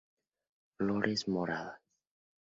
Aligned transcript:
Flores 0.77 1.21
moradas. 1.27 1.79